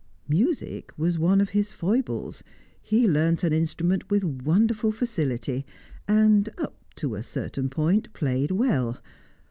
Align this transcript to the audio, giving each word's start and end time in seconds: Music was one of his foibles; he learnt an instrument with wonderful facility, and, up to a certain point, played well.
Music 0.27 0.91
was 0.97 1.19
one 1.19 1.39
of 1.39 1.49
his 1.49 1.71
foibles; 1.71 2.43
he 2.81 3.07
learnt 3.07 3.43
an 3.43 3.53
instrument 3.53 4.09
with 4.09 4.23
wonderful 4.23 4.91
facility, 4.91 5.63
and, 6.07 6.49
up 6.57 6.75
to 6.95 7.13
a 7.13 7.21
certain 7.21 7.69
point, 7.69 8.11
played 8.11 8.49
well. 8.49 8.99